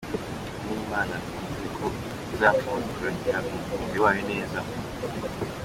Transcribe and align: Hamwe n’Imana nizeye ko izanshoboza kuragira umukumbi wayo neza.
Hamwe 0.55 0.71
n’Imana 0.75 1.15
nizeye 1.23 1.67
ko 1.77 1.85
izanshoboza 2.33 2.89
kuragira 2.97 3.37
umukumbi 3.47 3.97
wayo 4.03 4.21
neza. 4.31 4.59